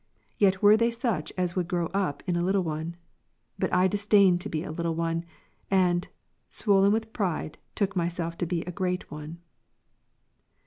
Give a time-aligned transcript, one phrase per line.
[0.39, 2.95] Yet were they such as would grow up in a little one.
[3.59, 5.25] But I disdained to be a little one;
[5.69, 6.07] and,
[6.49, 9.37] swoln with pride, took myself to be a I great one.